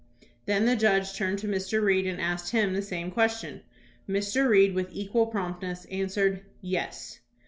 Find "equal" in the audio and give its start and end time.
4.91-5.27